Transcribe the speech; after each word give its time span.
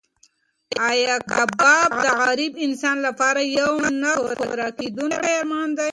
ایا 0.89 1.15
کباب 1.33 1.89
د 2.03 2.05
غریب 2.21 2.53
انسان 2.65 2.97
لپاره 3.07 3.41
یو 3.59 3.71
نه 4.01 4.11
پوره 4.39 4.69
کېدونکی 4.79 5.21
ارمان 5.37 5.69
دی؟ 5.77 5.89